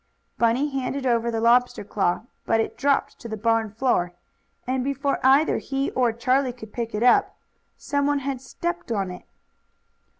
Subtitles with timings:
[0.39, 4.13] Bunny handed over the lobster claw, but it dropped to the barn floor,
[4.65, 7.37] and before either he or Charlie could pick it up,
[7.77, 9.25] some one had stepped on it.